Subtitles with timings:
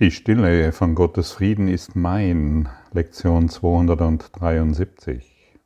[0.00, 5.56] Die Stille von Gottes Frieden ist mein, Lektion 273.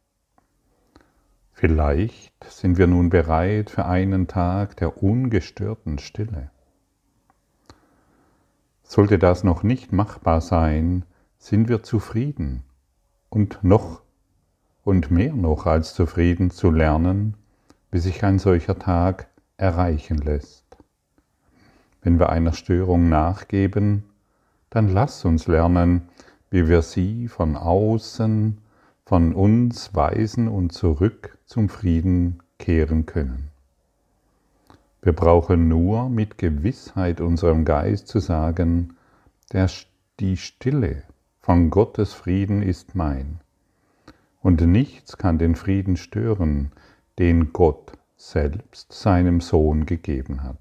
[1.55, 6.51] Vielleicht sind wir nun bereit für einen Tag der ungestörten Stille.
[8.83, 11.07] Sollte das noch nicht machbar sein,
[11.39, 12.65] sind wir zufrieden
[13.31, 14.03] und noch
[14.85, 17.35] und mehr noch als zufrieden zu lernen,
[17.91, 20.67] wie sich ein solcher Tag erreichen lässt.
[22.03, 24.05] Wenn wir einer Störung nachgeben,
[24.71, 26.09] dann lass uns lernen,
[26.51, 28.59] wie wir sie von außen,
[29.05, 33.51] von uns weisen und zurück zum Frieden kehren können.
[35.01, 38.97] Wir brauchen nur mit Gewissheit unserem Geist zu sagen,
[39.53, 39.71] der,
[40.21, 41.05] die Stille
[41.41, 43.41] von Gottes Frieden ist mein.
[44.43, 46.73] Und nichts kann den Frieden stören,
[47.19, 50.59] den Gott selbst seinem Sohn gegeben hat.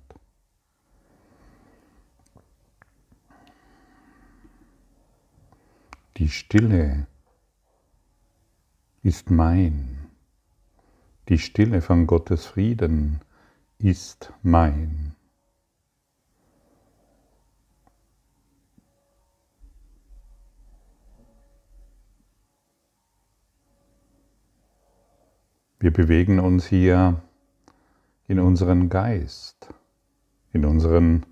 [6.18, 7.06] Die Stille
[9.04, 10.10] ist mein.
[11.30, 13.22] Die Stille von Gottes Frieden
[13.78, 15.16] ist mein.
[25.80, 27.22] Wir bewegen uns hier
[28.28, 29.72] in unseren Geist,
[30.52, 31.28] in unseren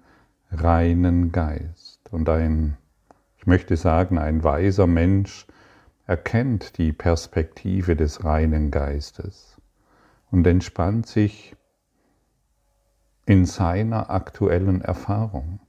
[0.51, 2.07] reinen Geist.
[2.11, 2.77] Und ein
[3.45, 5.45] ich möchte sagen, ein weiser Mensch
[6.07, 9.61] erkennt die Perspektive des reinen Geistes
[10.31, 11.55] und entspannt sich
[13.27, 15.59] in seiner aktuellen Erfahrung.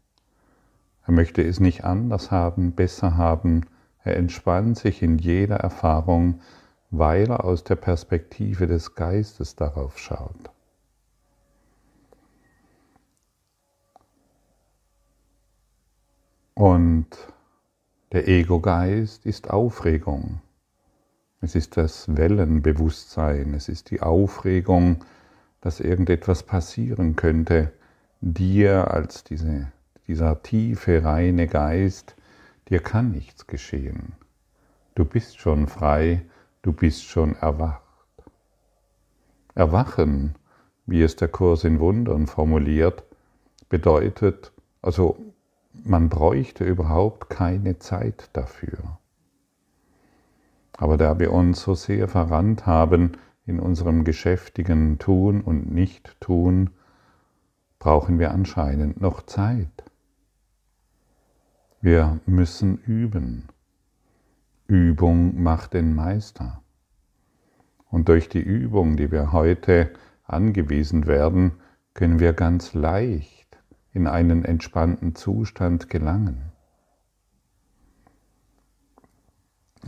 [1.04, 3.66] Er möchte es nicht anders haben, besser haben.
[4.04, 6.40] Er entspannt sich in jeder Erfahrung,
[6.90, 10.48] weil er aus der Perspektive des Geistes darauf schaut.
[16.54, 17.35] Und
[18.12, 20.40] der Ego-Geist ist Aufregung.
[21.40, 25.04] Es ist das Wellenbewusstsein, es ist die Aufregung,
[25.60, 27.72] dass irgendetwas passieren könnte,
[28.20, 29.72] dir als diese,
[30.06, 32.14] dieser tiefe, reine Geist,
[32.68, 34.12] dir kann nichts geschehen.
[34.94, 36.22] Du bist schon frei,
[36.62, 37.82] du bist schon erwacht.
[39.54, 40.36] Erwachen,
[40.86, 43.02] wie es der Kurs in Wundern formuliert,
[43.68, 45.34] bedeutet, also
[45.84, 48.98] man bräuchte überhaupt keine Zeit dafür.
[50.72, 53.12] Aber da wir uns so sehr verrannt haben
[53.46, 56.70] in unserem geschäftigen Tun und Nicht-Tun,
[57.78, 59.84] brauchen wir anscheinend noch Zeit.
[61.80, 63.48] Wir müssen üben.
[64.66, 66.62] Übung macht den Meister.
[67.88, 69.92] Und durch die Übung, die wir heute
[70.24, 71.52] angewiesen werden,
[71.94, 73.45] können wir ganz leicht
[73.96, 76.52] in einen entspannten Zustand gelangen.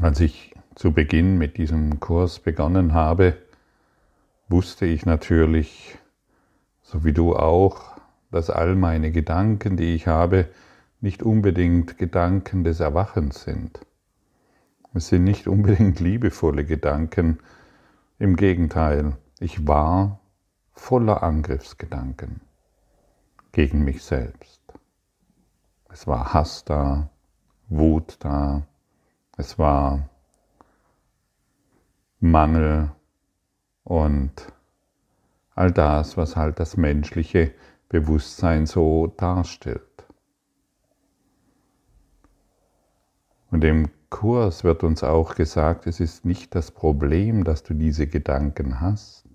[0.01, 3.37] Als ich zu Beginn mit diesem Kurs begonnen habe,
[4.49, 5.99] wusste ich natürlich,
[6.81, 7.99] so wie du auch,
[8.31, 10.49] dass all meine Gedanken, die ich habe,
[11.03, 13.79] nicht unbedingt Gedanken des Erwachens sind.
[14.95, 17.41] Es sind nicht unbedingt liebevolle Gedanken,
[18.19, 20.21] im Gegenteil, ich war
[20.73, 22.48] voller Angriffsgedanken
[23.53, 24.61] gegen mich selbst.
[25.91, 27.11] Es war Hass da,
[27.69, 28.67] Wut da,
[29.37, 30.09] es war
[32.21, 32.91] Mangel
[33.85, 34.33] und
[35.55, 37.53] all das, was halt das menschliche
[37.89, 39.83] Bewusstsein so darstellt.
[43.51, 48.07] Und im Kurs wird uns auch gesagt, es ist nicht das Problem, dass du diese
[48.07, 49.27] Gedanken hast.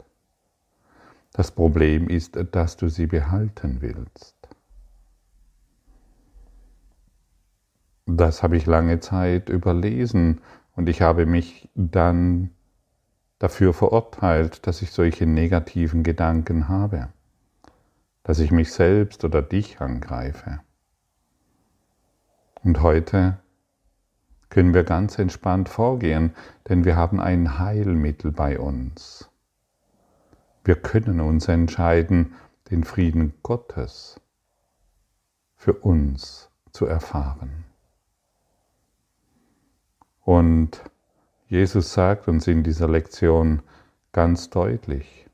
[1.33, 4.35] Das Problem ist, dass du sie behalten willst.
[8.05, 10.41] Das habe ich lange Zeit überlesen
[10.75, 12.51] und ich habe mich dann
[13.39, 17.09] dafür verurteilt, dass ich solche negativen Gedanken habe,
[18.21, 20.59] dass ich mich selbst oder dich angreife.
[22.63, 23.39] Und heute
[24.49, 26.35] können wir ganz entspannt vorgehen,
[26.69, 29.32] denn wir haben ein Heilmittel bei uns.
[30.65, 32.35] Wir können uns entscheiden,
[32.71, 34.21] den Frieden Gottes
[35.55, 37.65] für uns zu erfahren.
[40.21, 40.81] Und
[41.47, 43.61] Jesus sagt uns in dieser Lektion
[44.13, 45.27] ganz deutlich,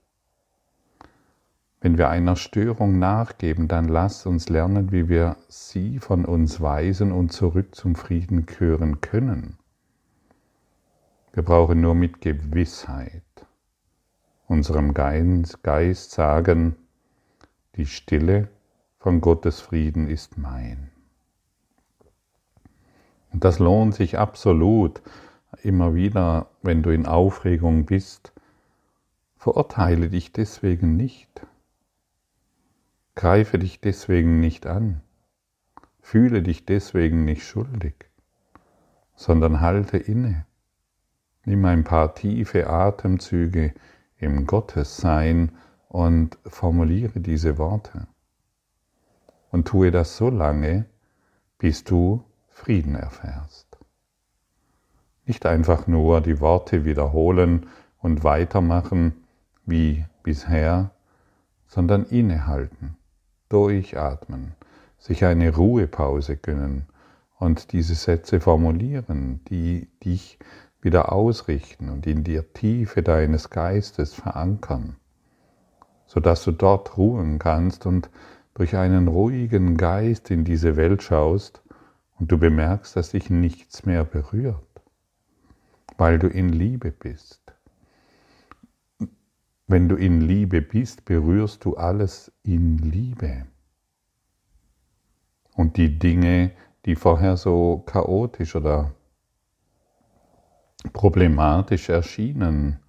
[1.81, 7.11] wenn wir einer Störung nachgeben, dann lasst uns lernen, wie wir sie von uns weisen
[7.11, 9.57] und zurück zum Frieden kehren können.
[11.31, 13.23] Wir brauchen nur mit Gewissheit
[14.49, 16.75] unserem Geist sagen,
[17.75, 18.49] die Stille
[18.97, 20.89] von Gottes Frieden ist mein.
[23.31, 25.01] Und das lohnt sich absolut
[25.61, 28.33] immer wieder, wenn du in Aufregung bist.
[29.37, 31.45] Verurteile dich deswegen nicht.
[33.13, 35.01] Greife dich deswegen nicht an.
[36.01, 37.93] Fühle dich deswegen nicht schuldig,
[39.15, 40.45] sondern halte inne.
[41.45, 43.73] Nimm ein paar tiefe Atemzüge
[44.19, 45.51] im Gottessein
[45.87, 48.07] und formuliere diese Worte.
[49.51, 50.85] Und tue das so lange,
[51.57, 53.77] bis du Frieden erfährst.
[55.25, 57.67] Nicht einfach nur die Worte wiederholen
[57.99, 59.13] und weitermachen
[59.65, 60.91] wie bisher,
[61.67, 62.97] sondern innehalten,
[63.47, 64.53] durchatmen,
[64.97, 66.87] sich eine Ruhepause gönnen
[67.37, 70.39] und diese Sätze formulieren, die dich
[70.81, 74.95] wieder ausrichten und in die Tiefe deines Geistes verankern,
[76.05, 78.09] sodass du dort ruhen kannst und
[78.53, 81.61] durch einen ruhigen Geist in diese Welt schaust
[82.19, 84.63] und du bemerkst, dass dich nichts mehr berührt,
[85.97, 87.41] weil du in Liebe bist.
[89.67, 93.45] Wenn du in Liebe bist, berührst du alles in Liebe.
[95.53, 96.51] Und die Dinge,
[96.85, 98.95] die vorher so chaotisch oder
[100.93, 102.79] problematisch erschienen,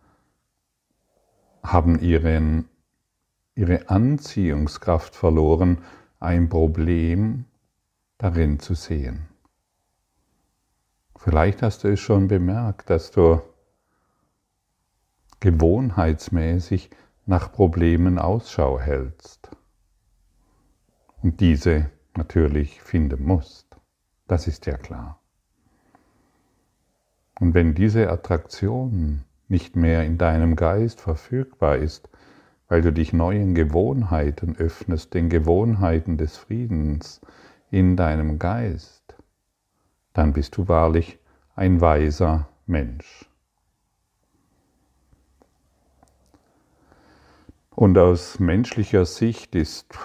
[1.63, 2.69] haben ihren,
[3.55, 5.79] ihre Anziehungskraft verloren,
[6.19, 7.45] ein Problem
[8.19, 9.29] darin zu sehen.
[11.17, 13.43] Vielleicht hast du es schon bemerkt, dass du
[15.41, 16.91] gewohnheitsmäßig
[17.27, 19.51] nach Problemen Ausschau hältst
[21.23, 23.77] und diese natürlich finden musst.
[24.27, 25.20] Das ist ja klar.
[27.41, 32.09] Und wenn diese Attraktion nicht mehr in deinem Geist verfügbar ist,
[32.69, 37.21] weil du dich neuen Gewohnheiten öffnest, den Gewohnheiten des Friedens
[37.71, 39.17] in deinem Geist,
[40.13, 41.19] dann bist du wahrlich
[41.57, 43.29] ein weiser Mensch.
[47.71, 49.99] Und aus menschlicher Sicht ist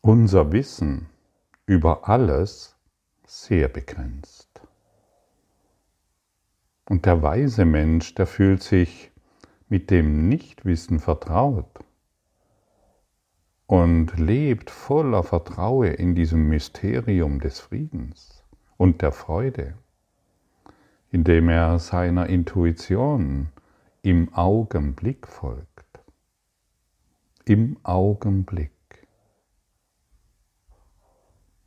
[0.00, 1.08] unser Wissen
[1.66, 2.76] über alles
[3.26, 4.47] sehr begrenzt.
[6.88, 9.12] Und der weise Mensch, der fühlt sich
[9.68, 11.84] mit dem Nichtwissen vertraut
[13.66, 18.42] und lebt voller Vertraue in diesem Mysterium des Friedens
[18.78, 19.74] und der Freude,
[21.10, 23.48] indem er seiner Intuition
[24.00, 26.00] im Augenblick folgt.
[27.44, 28.72] Im Augenblick.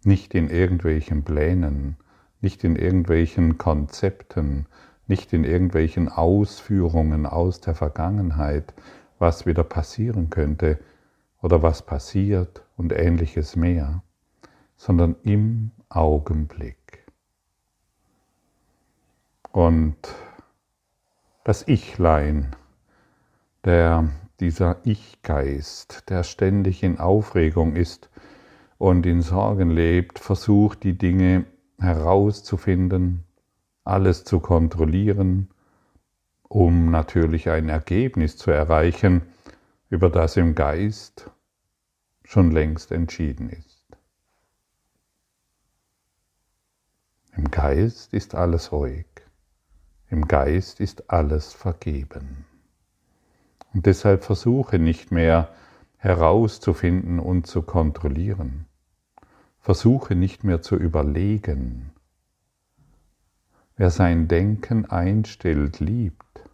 [0.04, 1.98] Nicht in irgendwelchen Plänen,
[2.40, 4.66] nicht in irgendwelchen Konzepten,
[5.12, 8.74] nicht in irgendwelchen Ausführungen aus der Vergangenheit,
[9.20, 10.80] was wieder passieren könnte
[11.42, 14.04] oder was passiert und ähnliches mehr,
[14.78, 17.06] sondern im Augenblick.
[19.52, 19.98] Und
[21.44, 22.56] das Ichlein,
[23.66, 24.08] der,
[24.40, 28.10] dieser Ich-Geist, der ständig in Aufregung ist
[28.78, 31.44] und in Sorgen lebt, versucht die Dinge
[31.80, 33.26] herauszufinden,
[33.92, 35.50] alles zu kontrollieren,
[36.48, 39.24] um natürlich ein Ergebnis zu erreichen,
[39.90, 41.30] über das im Geist
[42.24, 43.86] schon längst entschieden ist.
[47.36, 49.06] Im Geist ist alles ruhig,
[50.10, 52.46] im Geist ist alles vergeben.
[53.74, 55.50] Und deshalb versuche nicht mehr
[55.98, 58.66] herauszufinden und zu kontrollieren.
[59.60, 61.92] Versuche nicht mehr zu überlegen,
[63.82, 66.48] Wer sein Denken einstellt, liebt.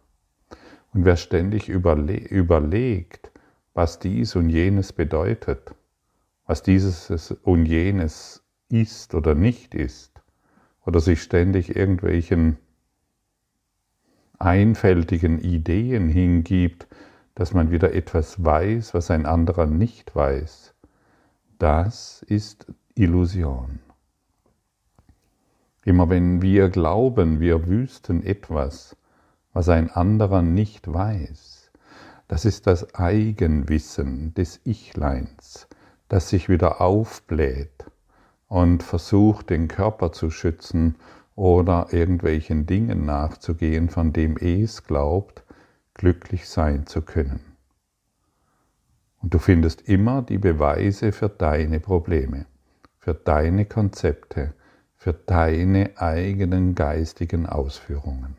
[0.93, 3.33] Und wer ständig überle überlegt,
[3.73, 5.75] was dies und jenes bedeutet,
[6.45, 10.21] was dieses und jenes ist oder nicht ist,
[10.85, 12.55] oder sich ständig irgendwelchen
[14.39, 16.87] einfältigen Ideen hingibt,
[17.35, 20.73] dass man wieder etwas weiß, was ein anderer nicht weiß,
[21.59, 23.79] das ist Illusion.
[25.87, 28.97] Immer wenn wir glauben, wir wüssten etwas,
[29.53, 31.71] was ein anderer nicht weiß,
[32.27, 35.69] das ist das Eigenwissen des Ichleins,
[36.09, 37.85] das sich wieder aufbläht
[38.49, 40.95] und versucht, den Körper zu schützen
[41.37, 45.45] oder irgendwelchen Dingen nachzugehen, von dem es glaubt,
[45.93, 47.39] glücklich sein zu können.
[49.21, 52.45] Und du findest immer die Beweise für deine Probleme,
[52.99, 54.53] für deine Konzepte,
[55.07, 58.35] für deine eigenen geistigen Ausführungen.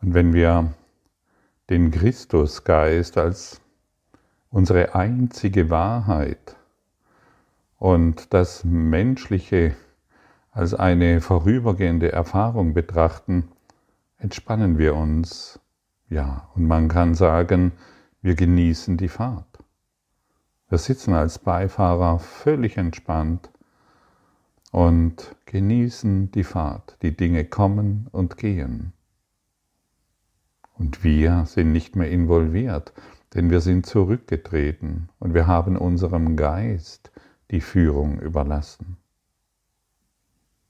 [0.00, 0.72] Und wenn wir
[1.68, 3.60] den Christusgeist als
[4.48, 6.56] unsere einzige Wahrheit
[7.76, 9.76] und das Menschliche
[10.52, 13.50] als eine vorübergehende Erfahrung betrachten,
[14.16, 15.60] entspannen wir uns.
[16.08, 17.72] Ja, und man kann sagen,
[18.22, 19.64] wir genießen die Fahrt.
[20.68, 23.50] Wir sitzen als Beifahrer völlig entspannt
[24.70, 26.96] und genießen die Fahrt.
[27.02, 28.92] Die Dinge kommen und gehen.
[30.74, 32.92] Und wir sind nicht mehr involviert,
[33.34, 37.10] denn wir sind zurückgetreten und wir haben unserem Geist
[37.50, 38.96] die Führung überlassen.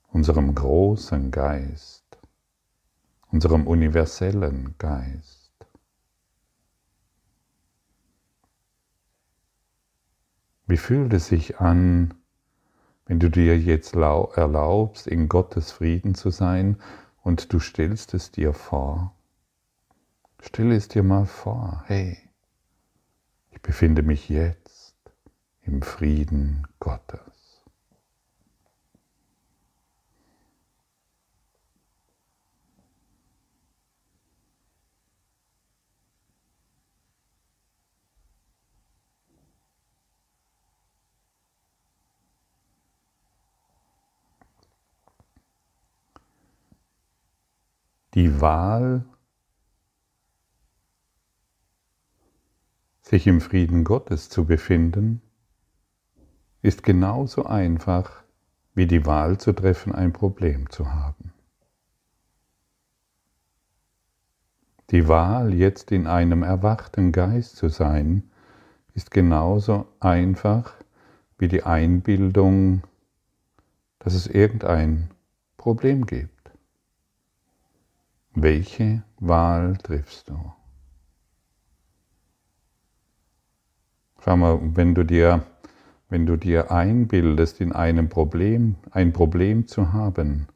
[0.09, 2.05] Unserem großen Geist,
[3.31, 5.40] unserem universellen Geist.
[10.71, 12.15] Wie fühlt es sich an,
[13.07, 16.77] wenn du dir jetzt erlaubst, in Gottes Frieden zu sein
[17.23, 19.13] und du stellst es dir vor?
[20.41, 22.19] Stell es dir mal vor, hey,
[23.51, 24.95] ich befinde mich jetzt
[25.63, 27.30] im Frieden Gottes.
[48.15, 49.05] Die Wahl
[53.03, 55.23] sich im Frieden Gottes zu befinden,
[56.63, 58.23] ist genauso einfach
[58.75, 61.33] wie die Wahl zu treffen, ein Problem zu haben.
[64.91, 68.29] Die Wahl, jetzt in einem erwachten Geist zu sein,
[68.95, 70.75] ist genauso einfach
[71.39, 72.83] wie die Einbildung,
[74.01, 75.11] dass es irgendein
[75.57, 76.40] Problem gibt.
[78.35, 80.53] Welche Wahl triffst du?
[84.23, 85.45] Schau mal, wenn du dir,
[86.09, 90.47] wenn du dir einbildest, in einem Problem, ein Problem zu haben,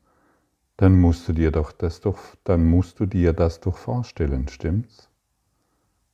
[0.77, 5.09] dann musst du dir doch das doch, dann musst du dir das doch vorstellen, stimmt's?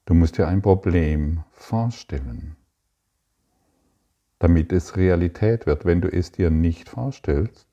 [0.06, 2.56] Du musst dir ein Problem vorstellen,
[4.38, 5.84] damit es Realität wird.
[5.84, 7.66] Wenn du es dir nicht vorstellst,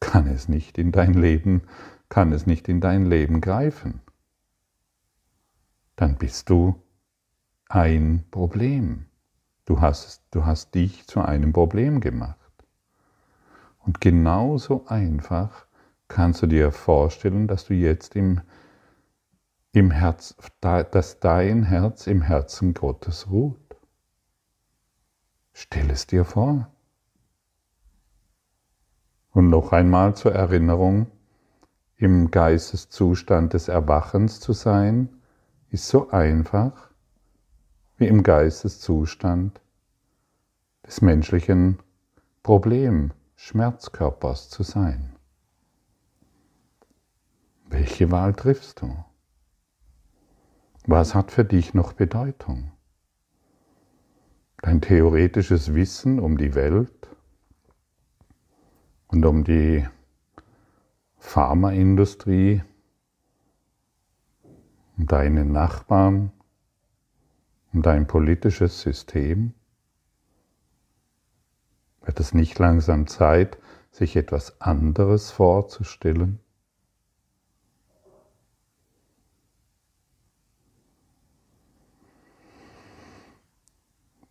[0.00, 1.62] kann es nicht in dein Leben,
[2.14, 4.00] kann es nicht in dein Leben greifen.
[5.96, 6.80] Dann bist du
[7.68, 9.06] ein Problem.
[9.64, 12.38] Du hast, du hast dich zu einem Problem gemacht.
[13.80, 15.66] Und genauso einfach
[16.06, 18.42] kannst du dir vorstellen, dass du jetzt im,
[19.72, 23.76] im Herz, dass dein Herz im Herzen Gottes ruht.
[25.52, 26.70] Stell es dir vor.
[29.32, 31.08] Und noch einmal zur Erinnerung,
[31.96, 35.08] im Geisteszustand des Erwachens zu sein,
[35.70, 36.90] ist so einfach
[37.96, 39.60] wie im Geisteszustand
[40.86, 41.78] des menschlichen
[42.42, 45.16] Problem, Schmerzkörpers zu sein.
[47.66, 49.04] Welche Wahl triffst du?
[50.86, 52.72] Was hat für dich noch Bedeutung?
[54.58, 57.08] Dein theoretisches Wissen um die Welt
[59.08, 59.86] und um die
[61.34, 62.62] Pharmaindustrie,
[64.96, 66.30] um deine Nachbarn,
[67.72, 69.52] um dein politisches System?
[72.02, 73.58] Wird es nicht langsam Zeit,
[73.90, 76.38] sich etwas anderes vorzustellen?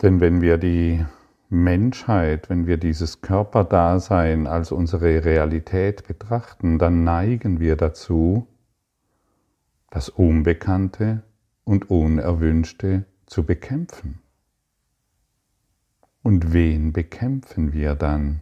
[0.01, 1.05] Denn wenn wir die
[1.53, 8.47] Menschheit, wenn wir dieses Körperdasein als unsere Realität betrachten, dann neigen wir dazu,
[9.89, 11.21] das Unbekannte
[11.63, 14.19] und Unerwünschte zu bekämpfen.
[16.23, 18.41] Und wen bekämpfen wir dann?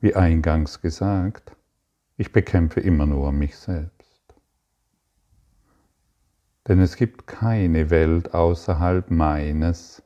[0.00, 1.54] Wie eingangs gesagt,
[2.16, 4.34] ich bekämpfe immer nur mich selbst.
[6.66, 10.02] Denn es gibt keine Welt außerhalb meines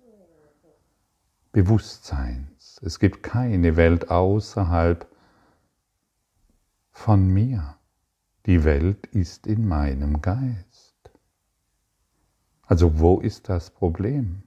[1.55, 2.81] Bewusstseins.
[2.85, 5.07] Es gibt keine Welt außerhalb
[6.91, 7.77] von mir.
[8.47, 11.13] Die Welt ist in meinem Geist.
[12.67, 14.43] Also wo ist das Problem?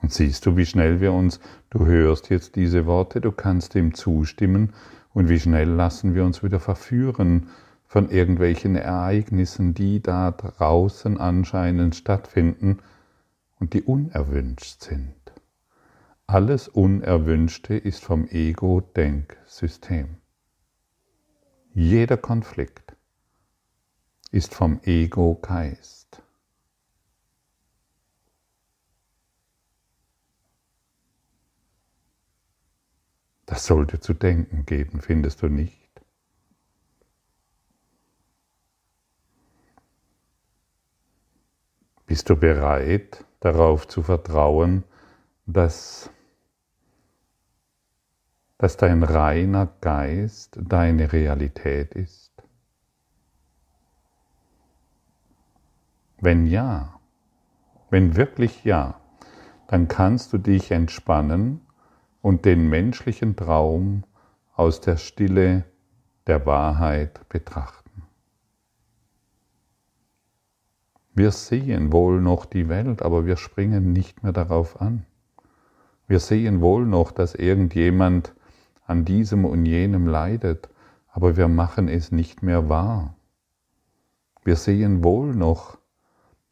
[0.00, 3.92] Und siehst du, wie schnell wir uns, du hörst jetzt diese Worte, du kannst dem
[3.92, 4.72] zustimmen
[5.12, 7.50] und wie schnell lassen wir uns wieder verführen
[7.84, 12.78] von irgendwelchen Ereignissen, die da draußen anscheinend stattfinden
[13.60, 15.14] und die unerwünscht sind.
[16.26, 20.16] Alles Unerwünschte ist vom Ego-Denksystem.
[21.72, 22.96] Jeder Konflikt,
[24.30, 26.22] ist vom Ego-Geist.
[33.46, 35.90] Das sollte zu denken geben, findest du nicht?
[42.06, 44.84] Bist du bereit, darauf zu vertrauen,
[45.46, 46.10] dass,
[48.58, 52.30] dass dein reiner Geist deine Realität ist?
[56.20, 57.00] Wenn ja,
[57.88, 59.00] wenn wirklich ja,
[59.68, 61.62] dann kannst du dich entspannen
[62.22, 64.04] und den menschlichen Traum
[64.54, 65.64] aus der Stille
[66.26, 67.79] der Wahrheit betrachten.
[71.20, 75.04] Wir sehen wohl noch die Welt, aber wir springen nicht mehr darauf an.
[76.08, 78.32] Wir sehen wohl noch, dass irgendjemand
[78.86, 80.70] an diesem und jenem leidet,
[81.12, 83.16] aber wir machen es nicht mehr wahr.
[84.44, 85.76] Wir sehen wohl noch,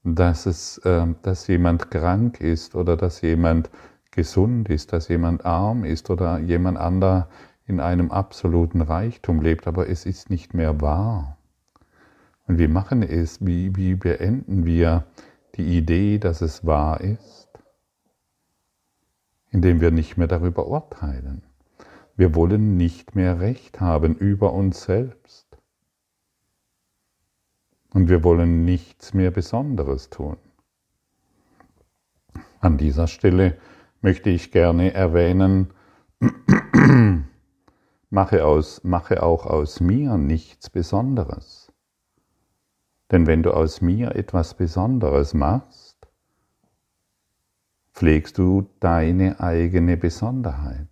[0.04, 3.70] dass, es, äh, dass jemand krank ist oder dass jemand
[4.10, 7.30] gesund ist, dass jemand arm ist oder jemand anderer
[7.64, 11.37] in einem absoluten Reichtum lebt, aber es ist nicht mehr wahr.
[12.48, 15.04] Und wie machen es, wie, wie beenden wir
[15.54, 17.48] die Idee, dass es wahr ist?
[19.50, 21.42] Indem wir nicht mehr darüber urteilen.
[22.16, 25.46] Wir wollen nicht mehr Recht haben über uns selbst.
[27.92, 30.38] Und wir wollen nichts mehr Besonderes tun.
[32.60, 33.58] An dieser Stelle
[34.00, 35.74] möchte ich gerne erwähnen,
[38.10, 41.67] mache, aus, mache auch aus mir nichts Besonderes.
[43.10, 45.96] Denn wenn du aus mir etwas Besonderes machst,
[47.92, 50.88] pflegst du deine eigene Besonderheit.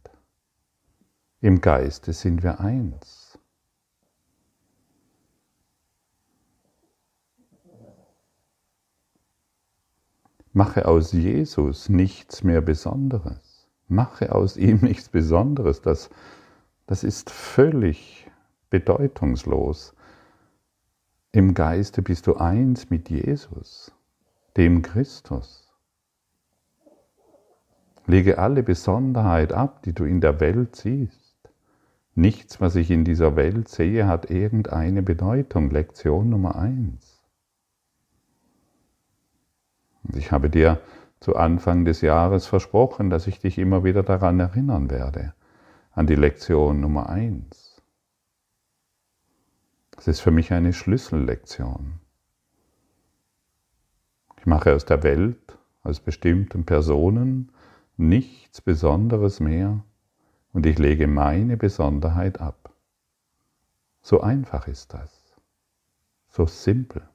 [1.40, 3.38] Im Geiste sind wir eins.
[10.52, 13.68] Mache aus Jesus nichts mehr Besonderes.
[13.88, 15.82] Mache aus ihm nichts Besonderes.
[15.82, 16.08] Das,
[16.86, 18.26] das ist völlig
[18.70, 19.94] bedeutungslos.
[21.36, 23.92] Im Geiste bist du eins mit Jesus,
[24.56, 25.70] dem Christus.
[28.06, 31.36] Lege alle Besonderheit ab, die du in der Welt siehst.
[32.14, 35.68] Nichts, was ich in dieser Welt sehe, hat irgendeine Bedeutung.
[35.68, 37.22] Lektion Nummer eins.
[40.14, 40.80] Ich habe dir
[41.20, 45.34] zu Anfang des Jahres versprochen, dass ich dich immer wieder daran erinnern werde,
[45.92, 47.65] an die Lektion Nummer eins.
[49.96, 52.00] Das ist für mich eine Schlüssellektion.
[54.38, 57.50] Ich mache aus der Welt, aus bestimmten Personen
[57.96, 59.82] nichts Besonderes mehr
[60.52, 62.72] und ich lege meine Besonderheit ab.
[64.02, 65.10] So einfach ist das.
[66.28, 67.08] So simpel.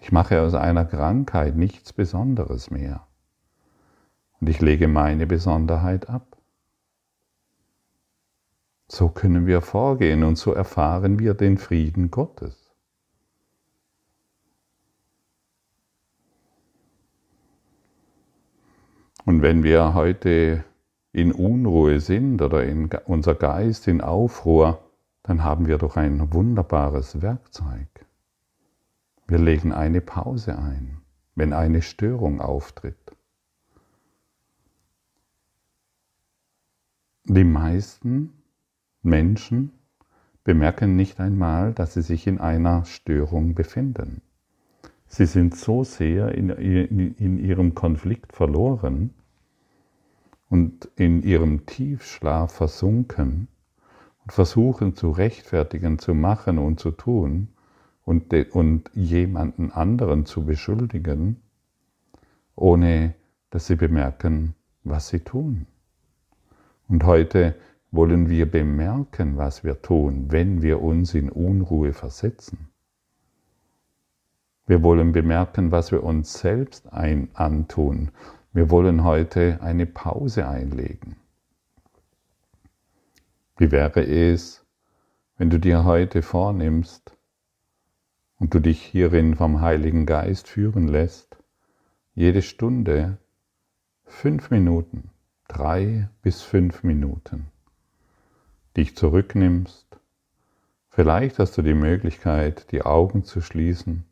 [0.00, 3.06] Ich mache aus einer Krankheit nichts Besonderes mehr
[4.40, 6.27] und ich lege meine Besonderheit ab.
[8.90, 12.68] So können wir vorgehen und so erfahren wir den Frieden Gottes.
[19.26, 20.64] Und wenn wir heute
[21.12, 24.82] in Unruhe sind oder in unser Geist in Aufruhr,
[25.22, 27.88] dann haben wir doch ein wunderbares Werkzeug.
[29.26, 31.02] Wir legen eine Pause ein,
[31.34, 32.96] wenn eine Störung auftritt.
[37.24, 38.37] Die meisten
[39.02, 39.72] Menschen
[40.44, 44.22] bemerken nicht einmal, dass sie sich in einer Störung befinden.
[45.06, 49.14] Sie sind so sehr in, in, ihrem Konflikt verloren
[50.50, 53.48] und in ihrem Tiefschlaf versunken
[54.22, 57.48] und versuchen zu rechtfertigen, zu machen und zu tun
[58.04, 61.42] und, und jemanden anderen zu beschuldigen,
[62.54, 63.14] ohne
[63.50, 65.66] dass sie bemerken, was sie tun.
[66.88, 67.54] Und heute
[67.90, 72.68] wollen wir bemerken, was wir tun, wenn wir uns in Unruhe versetzen.
[74.66, 78.10] Wir wollen bemerken, was wir uns selbst ein antun.
[78.52, 81.16] Wir wollen heute eine Pause einlegen.
[83.56, 84.64] Wie wäre es,
[85.38, 87.16] wenn du dir heute vornimmst
[88.38, 91.38] und du dich hierin vom Heiligen Geist führen lässt,
[92.14, 93.16] jede Stunde
[94.04, 95.10] fünf Minuten,
[95.48, 97.46] drei bis fünf Minuten
[98.78, 99.86] dich zurücknimmst.
[100.88, 104.04] Vielleicht hast du die Möglichkeit, die Augen zu schließen,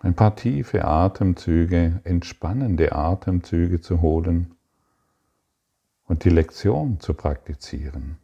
[0.00, 4.54] ein paar tiefe Atemzüge, entspannende Atemzüge zu holen
[6.04, 8.18] und die Lektion zu praktizieren.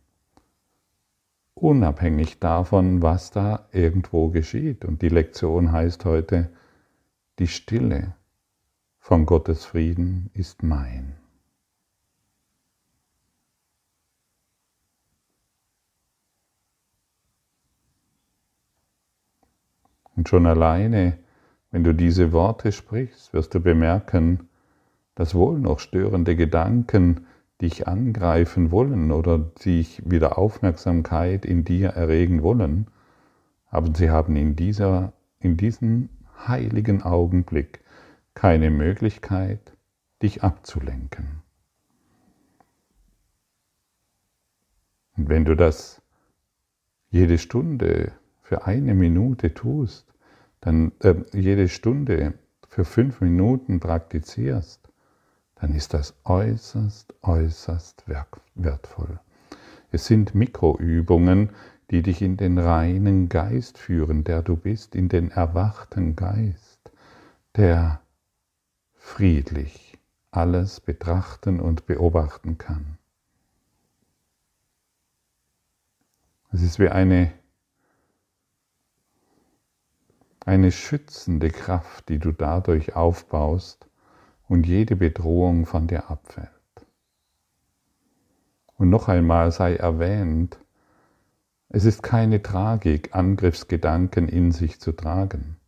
[1.55, 4.85] unabhängig davon, was da irgendwo geschieht.
[4.85, 6.51] Und die Lektion heißt heute,
[7.39, 8.15] die Stille
[8.99, 11.17] von Gottes Frieden ist mein.
[20.19, 21.17] Und schon alleine,
[21.71, 24.49] wenn du diese Worte sprichst, wirst du bemerken,
[25.15, 27.29] dass wohl noch störende Gedanken
[27.63, 32.89] dich angreifen wollen oder sich wieder Aufmerksamkeit in dir erregen wollen,
[33.71, 36.09] aber sie haben in, dieser, in diesem
[36.49, 37.79] heiligen Augenblick
[38.35, 39.73] keine Möglichkeit,
[40.21, 41.43] dich abzulenken.
[45.17, 46.03] Und wenn du das
[47.09, 48.18] jede Stunde
[48.49, 50.07] für eine Minute tust,
[50.63, 52.33] dann äh, jede Stunde
[52.67, 54.89] für fünf Minuten praktizierst,
[55.57, 58.05] dann ist das äußerst, äußerst
[58.55, 59.21] wertvoll.
[59.93, 61.51] Es sind Mikroübungen,
[61.91, 66.91] die dich in den reinen Geist führen, der du bist, in den erwachten Geist,
[67.55, 68.01] der
[68.95, 69.99] friedlich
[70.31, 72.97] alles betrachten und beobachten kann.
[76.51, 77.31] Es ist wie eine,
[80.49, 83.87] eine schützende Kraft, die du dadurch aufbaust,
[84.49, 86.49] und jede Bedrohung von dir abfällt.
[88.79, 90.59] Und noch einmal sei erwähnt,
[91.69, 95.59] es ist keine Tragik, Angriffsgedanken in sich zu tragen.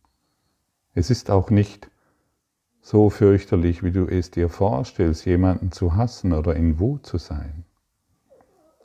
[0.95, 1.91] Es ist auch nicht
[2.81, 7.65] so fürchterlich, wie du es dir vorstellst, jemanden zu hassen oder in Wut zu sein.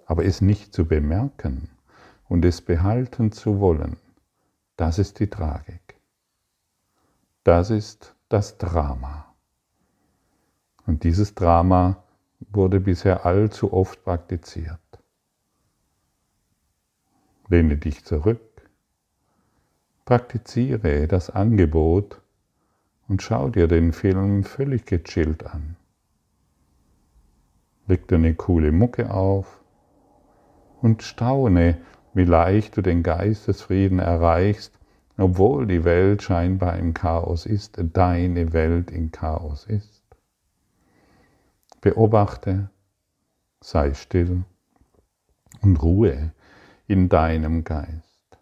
[0.04, 1.70] Aber es nicht zu bemerken
[2.28, 3.96] und es behalten zu wollen,
[4.76, 5.85] das ist die Tragik.
[7.46, 9.32] Das ist das Drama.
[10.84, 12.02] Und dieses Drama
[12.40, 14.80] wurde bisher allzu oft praktiziert.
[17.46, 18.68] Lehne dich zurück,
[20.06, 22.20] praktiziere das Angebot
[23.06, 25.76] und schau dir den Film völlig gechillt an.
[27.86, 29.60] Leg dir eine coole Mucke auf
[30.82, 31.78] und staune,
[32.12, 34.76] wie leicht du den Geistesfrieden erreichst,
[35.18, 40.02] obwohl die Welt scheinbar im Chaos ist, deine Welt im Chaos ist.
[41.80, 42.70] Beobachte,
[43.60, 44.44] sei still
[45.62, 46.32] und Ruhe
[46.86, 48.38] in deinem Geist.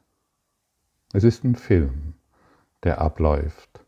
[1.13, 2.15] Es ist ein Film,
[2.83, 3.85] der abläuft.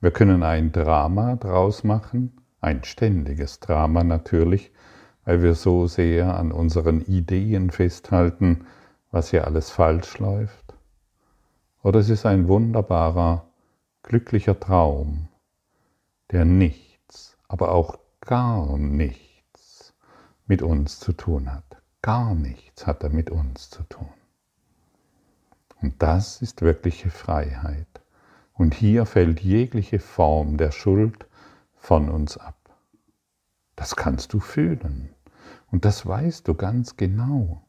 [0.00, 4.72] Wir können ein Drama draus machen, ein ständiges Drama natürlich,
[5.24, 8.66] weil wir so sehr an unseren Ideen festhalten,
[9.10, 10.65] was hier alles falsch läuft.
[11.86, 13.46] Oder es ist ein wunderbarer,
[14.02, 15.28] glücklicher Traum,
[16.32, 19.94] der nichts, aber auch gar nichts
[20.48, 21.80] mit uns zu tun hat.
[22.02, 24.08] Gar nichts hat er mit uns zu tun.
[25.80, 28.00] Und das ist wirkliche Freiheit.
[28.54, 31.28] Und hier fällt jegliche Form der Schuld
[31.76, 32.58] von uns ab.
[33.76, 35.14] Das kannst du fühlen.
[35.70, 37.62] Und das weißt du ganz genau.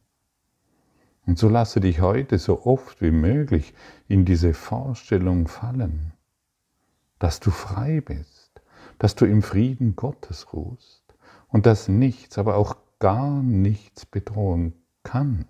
[1.28, 3.76] Und so lasse dich heute so oft wie möglich
[4.08, 6.14] in diese Vorstellung fallen,
[7.20, 8.48] dass du frei bist
[9.00, 11.04] dass du im Frieden Gottes ruhst
[11.50, 15.46] und dass nichts, aber auch gar nichts bedrohen kann.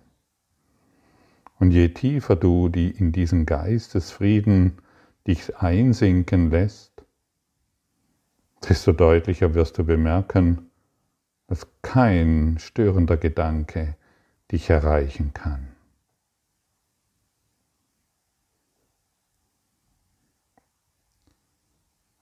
[1.58, 4.78] Und je tiefer du die in diesen Geistesfrieden
[5.26, 6.92] dich einsinken lässt,
[8.68, 10.70] desto deutlicher wirst du bemerken,
[11.46, 13.96] dass kein störender Gedanke
[14.50, 15.68] dich erreichen kann.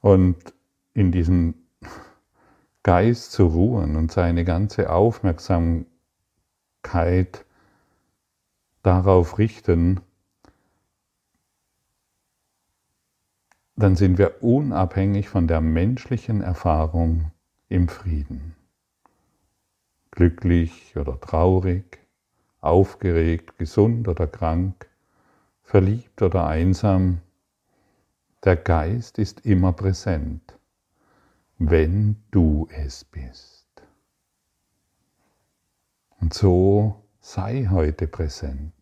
[0.00, 0.54] Und
[0.94, 1.54] in diesem
[2.82, 5.86] Geist zu ruhen und seine ganze Aufmerksamkeit
[8.82, 10.00] darauf richten,
[13.74, 17.32] dann sind wir unabhängig von der menschlichen Erfahrung
[17.68, 18.54] im Frieden.
[20.12, 22.05] Glücklich oder traurig,
[22.66, 24.88] aufgeregt, gesund oder krank,
[25.62, 27.20] verliebt oder einsam,
[28.44, 30.56] der Geist ist immer präsent
[31.58, 33.66] wenn du es bist.
[36.20, 38.72] Und so sei heute präsent,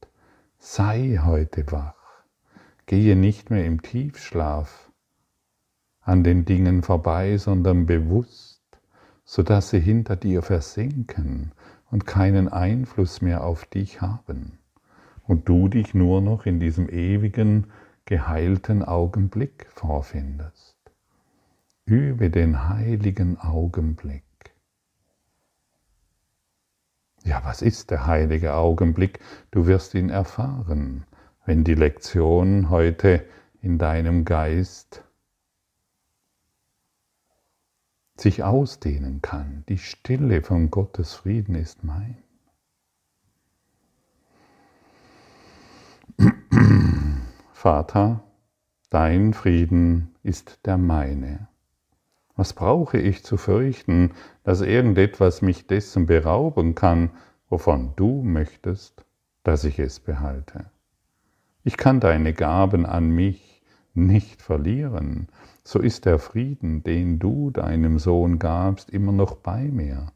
[0.58, 1.94] sei heute wach,
[2.86, 4.90] gehe nicht mehr im Tiefschlaf
[6.00, 8.62] an den Dingen vorbei, sondern bewusst,
[9.24, 11.52] sodass sie hinter dir versinken
[11.94, 14.58] und keinen Einfluss mehr auf dich haben
[15.28, 17.68] und du dich nur noch in diesem ewigen,
[18.04, 20.76] geheilten Augenblick vorfindest.
[21.84, 24.24] Übe den heiligen Augenblick.
[27.22, 29.20] Ja, was ist der heilige Augenblick?
[29.52, 31.04] Du wirst ihn erfahren,
[31.46, 33.24] wenn die Lektion heute
[33.62, 35.04] in deinem Geist
[38.16, 39.64] sich ausdehnen kann.
[39.68, 42.16] Die Stille von Gottes Frieden ist mein.
[47.52, 48.22] Vater,
[48.90, 51.48] dein Frieden ist der meine.
[52.36, 57.10] Was brauche ich zu fürchten, dass irgendetwas mich dessen berauben kann,
[57.48, 59.04] wovon du möchtest,
[59.44, 60.70] dass ich es behalte?
[61.62, 63.62] Ich kann deine Gaben an mich
[63.94, 65.28] nicht verlieren,
[65.66, 70.12] so ist der Frieden, den du deinem Sohn gabst, immer noch bei mir,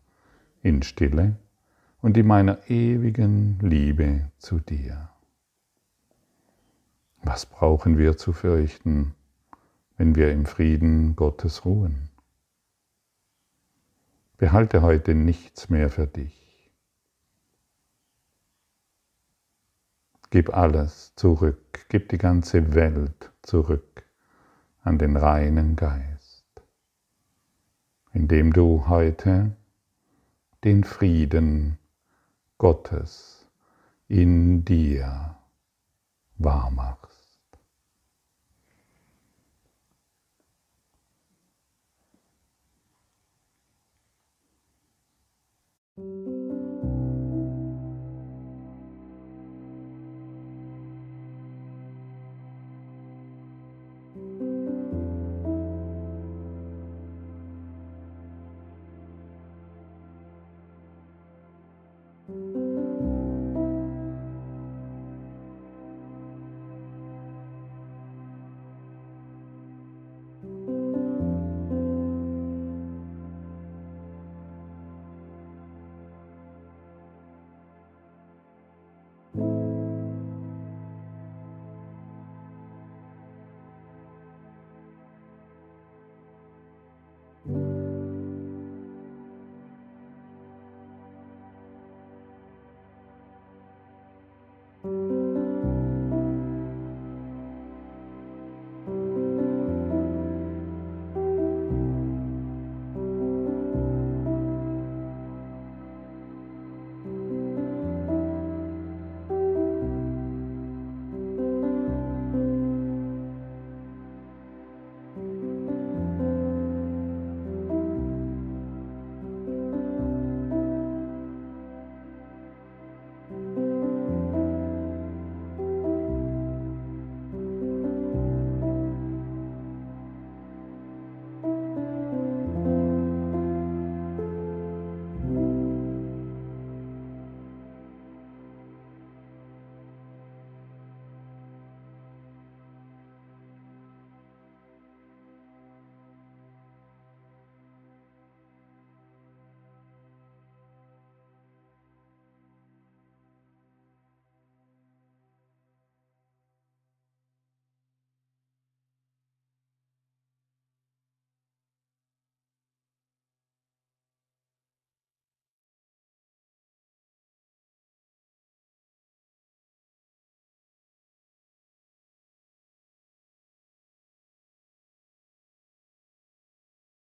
[0.63, 1.37] in Stille
[2.03, 5.09] und in meiner ewigen Liebe zu dir.
[7.23, 9.15] Was brauchen wir zu fürchten,
[9.97, 12.11] wenn wir im Frieden Gottes ruhen?
[14.37, 16.71] Behalte heute nichts mehr für dich.
[20.31, 24.08] Gib alles zurück, gib die ganze Welt zurück
[24.89, 26.47] an den reinen Geist,
[28.15, 29.55] indem du heute
[30.65, 31.79] den Frieden
[32.57, 33.47] Gottes
[34.09, 35.37] in dir
[36.39, 37.19] wahrmachst.
[45.99, 46.58] thank